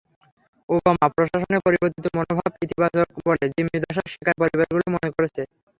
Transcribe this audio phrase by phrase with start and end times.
[0.69, 5.41] Obama প্রশাসনের পরিবর্তিত মনোভাব ইতিবাচক বলে জিম্মি দশার শিকার পরিবারগুলো মনে করছে।